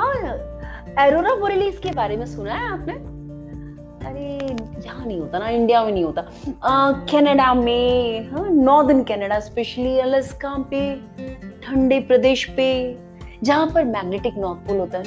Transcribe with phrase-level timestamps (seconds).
[0.00, 2.92] हाँ Aurora borealis के बारे में सुना है आपने?
[4.08, 6.22] अरे यहाँ नहीं होता ना इंडिया में नहीं होता।
[7.12, 10.96] कनाडा में हाँ नॉर्दर्न कनाडा स्पेशली अलास्का पे
[11.62, 12.70] ठंडे प्रदेश पे
[13.42, 15.04] जहाँ पर मैग्नेटिक नॉर्थ पोल होता है।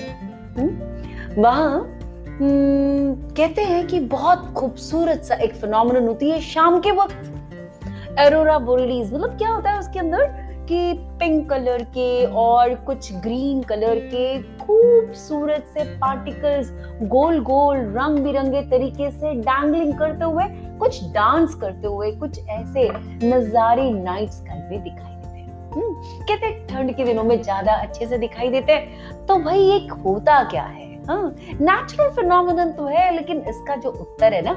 [0.57, 1.79] हम्म, वहाँ
[2.27, 8.59] हम्म, कहते हैं कि बहुत खूबसूरत सा एक फिनोमिनन होती है शाम के वक्त। एरोरा
[8.59, 10.43] बोरेलिस मतलब क्या होता है उसके अंदर?
[10.69, 16.71] कि पिंक कलर के और कुछ ग्रीन कलर के खूबसूरत से पार्टिकल्स
[17.07, 20.43] गोल गोल रंग बिरंगे तरीके से डैंगलिंग करते हुए
[20.79, 22.89] कुछ डांस करते हुए कुछ ऐसे
[23.27, 28.07] नजारे नाइट स्काई में दिखाई देते हैं। हम्म, कहते ठंड के दिनों में ज़्यादा अच्छे
[28.07, 30.91] से दिखाई देते हैं। तो भाई एक होता क्या है?
[31.09, 34.53] नेचुरल हाँ, फिनोमिनन तो है लेकिन इसका जो उत्तर है ना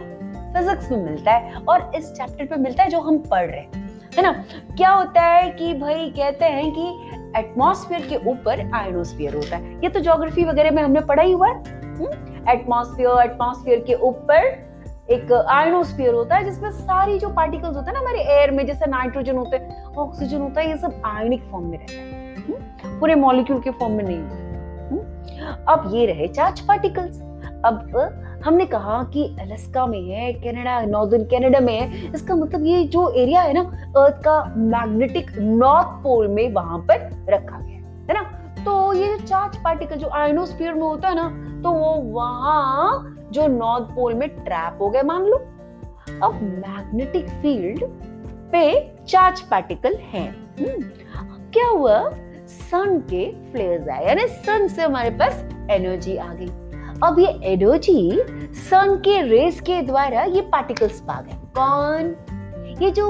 [0.52, 3.84] फिजिक्स में मिलता है और इस चैप्टर पे मिलता है जो हम पढ़ रहे हैं।
[4.16, 4.32] है ना?
[4.76, 9.88] क्या होता है कि भाई कहते हैं कि एटमॉस्फेयर के ऊपर आयनोस्फीयर होता है ये
[9.88, 11.54] तो ज्योग्राफी वगैरह में हमने पढ़ा ही हुआ है
[12.48, 13.22] एटमॉस्फेयर हम्म?
[13.22, 14.66] एटमॉस्फेयर के ऊपर
[15.10, 18.86] एक आयनोस्फीयर होता है, जिसमें सारी जो पार्टिकल्स होते हैं ना, हमारे एयर में, जैसे
[18.86, 22.98] नाइट्रोजन होते हैं ऑक्सीजन होता है, ये सब आयनिक फॉर्म में रहता है हम्म?
[23.00, 24.34] पूरे मॉलिक्यूल के फॉर्म में नहीं होता
[24.90, 25.62] हम्म?
[25.68, 27.20] अब ये रहे चार्ज पार्टिकल्स
[27.64, 32.84] अब हमने कहा कि अलास्का में है कनाडा नॉर्दर्न कनाडा में है। इसका मतलब ये
[32.86, 33.60] जो एरिया है ना
[33.96, 37.76] अर्थ का मैग्नेटिक नॉर्थ पोल में वहाँ पर रखा गया
[38.08, 38.22] है ना?
[38.64, 41.28] तो ये जो चार्ज पार्टिकल जो आयनोस्फीयर में होता है ना
[41.62, 45.36] तो वो वहाँ जो नॉर्थ पोल में ट्रैप हो गए मान लो।
[46.22, 47.84] अब मैग्नेटिक फ़ील्ड
[48.52, 48.62] पे
[49.08, 50.26] चार्ज पार्टिकल है।
[50.60, 50.82] हम्म,
[51.52, 51.98] क्या हुआ?
[52.48, 56.48] सन के फ्लेयर्स आए यानी सन से हमारे पास एनर्जी आ गई।
[57.04, 58.22] अब ये एनर्जी
[58.60, 62.14] सन के रेस के द्वारा ये पार्टिकल्स पा गए। कौन?
[62.82, 63.06] ये जो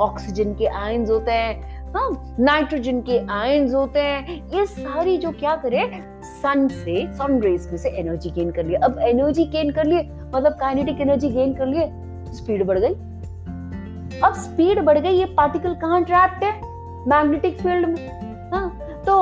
[0.00, 5.54] ऑक्सीजन के आयंस होते हैं हाँ नाइट्रोजन के आयंस होते हैं, ये सारी जो क्या
[5.56, 5.88] करे?
[6.22, 10.02] सन से सन रेस में से एनर्जी गेन कर लिए। अब एनर्जी गेन कर लिए
[10.34, 11.90] मतलब काइनेटिक एनर्जी गेन कर लिए
[12.34, 12.94] स्पीड बढ़ गई।
[14.20, 16.52] अब स्पीड बढ़ गई, ये पार्टिकल कहाँ ट्रैप्ड है?
[17.08, 18.68] मैग्नेटिक फ़ील्ड में। हाँ
[19.06, 19.14] तो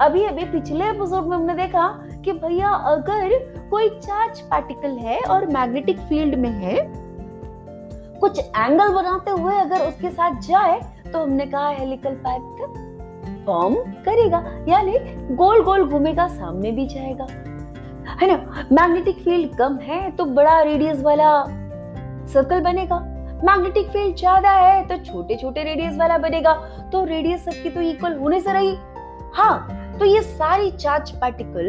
[0.00, 1.88] अभी अभी पिछले एपिसोड में हमने देखा
[2.26, 3.38] कि भैया, अगर
[3.70, 6.76] कोई चार्ज पार्टिकल है और मैग्नेटिक फ़ील्ड में है,
[8.20, 14.38] कुछ एंगल बनाते हुए अगर उसके साथ जाए तो हमने कहा हेलिकल पैथ फॉर्म करेगा,
[14.68, 14.98] यानी
[15.36, 17.26] गोल गोल घूमेगा, सामने भी जाएगा।
[18.12, 18.66] है ना?
[18.72, 21.30] मैग्नेटिक फ़ील्ड कम है तो बड़ा रेडियस वाला
[22.32, 22.98] सर्कल बनेगा।
[23.44, 26.52] मैग्नेटिक फ़ील्ड ज़्यादा है तो छोटे छोटे रेडियस वाला बनेगा।
[26.92, 28.76] तो रेडियस सबकी तो इक्वल होने से रही।
[29.34, 31.68] हाँ तो ये सारी चार्ज पार्टिकल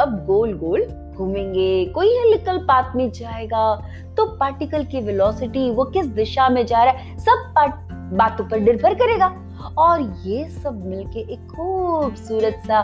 [0.00, 0.86] अब गोल गोल
[1.16, 3.74] घूमेंगे, कोई हेलिकल पाथ में जाएगा
[4.16, 8.94] तो पार्टिकल की वेलोसिटी वो किस दिशा में जा रहा है, सब बातों पर निर्भर
[8.94, 9.26] करेगा।
[9.78, 12.80] और ये सब मिलके एक खूबसूरत सा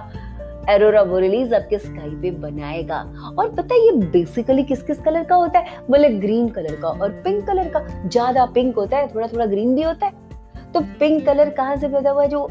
[0.70, 2.98] एरोरा बोरेलिस आपके स्काई पे बनाएगा।
[3.38, 5.78] और पता है ये बेसिकली किस किस कलर का होता है?
[5.90, 9.74] बोले ग्रीन कलर का और पिंक कलर का। ज़्यादा पिंक होता है थोड़ा थोड़ा ग्रीन
[9.74, 12.26] भी होता है। तो पिंक कलर कहाँ से पैदा हुआ?
[12.26, 12.46] जो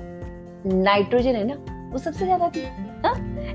[0.66, 1.56] नाइट्रोजन है ना,
[1.92, 2.62] वो सबसे ज़्यादा थी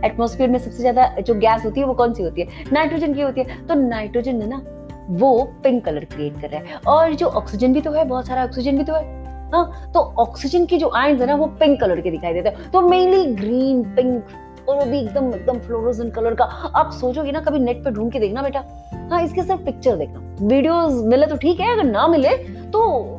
[0.05, 2.65] एटमोस्फेयर में सबसे ज़्यादा जो गैस होती है वो कौन सी होती है?
[2.73, 4.63] नाइट्रोजन की होती है। तो नाइट्रोजन है ना
[5.11, 8.45] वो पिंक कलर क्रिएट कर रहा है। और जो ऑक्सीजन भी तो है, बहुत सारा
[8.45, 9.17] ऑक्सीजन भी तो है।
[9.53, 12.71] हाँ तो ऑक्सीजन की जो आयन है ना, वो पिंक कलर के दिखाई देते हैं।
[12.71, 17.41] तो मेनली ग्रीन पिंक और वो भी एकदम एकदम फ्लोरोजन कलर का। आप सोचोगे ना,
[17.41, 18.65] कभी नेट पे ढूंढ के देखना बेटा।
[19.11, 22.37] हाँ इसके सिर्फ़ पिक्चर देखना। वीडियोस मिले तो ठीक है, अगर ना मिले
[22.69, 23.18] तो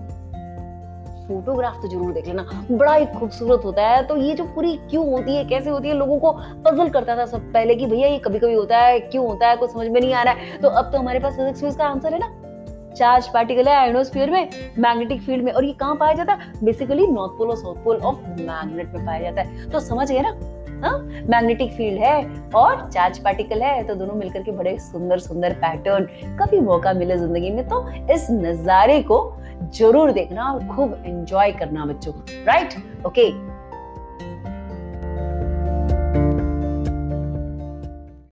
[1.30, 5.10] फोटोग्राफ तो ज़रूर देख लेना। बड़ा ही खूबसूरत होता है। तो ये जो पूरी क्यों
[5.12, 6.32] होती है, कैसे होती है, लोगों को
[6.66, 9.56] पजल करता था सब पहले कि भैया ये कभी कभी होता है, क्यों होता है,
[9.58, 11.86] कुछ समझ में नहीं आ रहा है। तो अब तो हमारे पास फिजिक्स में इसका
[11.86, 12.36] आंसर है ना।
[12.96, 16.54] चार्ज पार्टिकल है आयनोस्फीयर में मैग्नेटिक फ़ील्ड में और ये कहाँ पाया जाता है?
[16.64, 20.20] बेसिकली नॉर्थ पोल और साउथ पोल ऑफ़ मैग्नेट में पाया जाता है। तो समझ गए
[20.20, 20.32] ना?
[20.82, 26.06] मैग्नेटिक फ़ील्ड है और चार्ज पार्टिकल है तो दोनों मिलकर के बड़े सुंदर सुंदर पैटर्न
[26.38, 29.22] कभी मौका मिले ज़िंदगी में तो इस नजारे को
[29.74, 32.14] ज़रूर देखना और खूब एंजॉय करना बच्चों
[32.46, 32.74] राइट
[33.06, 33.30] ओके